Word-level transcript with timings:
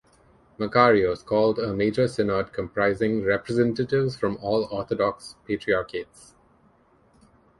Makarios 0.57 1.23
called 1.23 1.59
a 1.59 1.75
Major 1.75 2.07
Synod 2.07 2.51
comprising 2.53 3.23
representatives 3.23 4.15
from 4.15 4.35
all 4.41 4.67
Orthodox 4.71 5.35
Patriarchates. 5.47 6.33